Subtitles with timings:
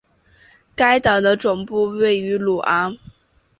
[0.75, 2.97] 该党的总部位于鲁昂。